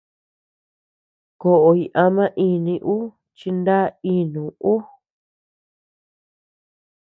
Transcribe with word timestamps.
Koʼoy 1.41 1.81
ama 2.03 2.25
ini 2.47 2.73
ú 2.95 2.97
chi 3.37 3.49
na 3.65 3.77
inu 4.15 4.43
ú. 4.73 4.75